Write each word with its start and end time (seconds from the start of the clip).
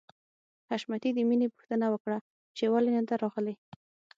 حشمتي 0.69 1.09
د 1.13 1.19
مینې 1.29 1.47
پوښتنه 1.53 1.85
وکړه 1.89 2.17
چې 2.57 2.63
ولې 2.73 2.91
نده 2.97 3.15
راغلې 3.23 3.53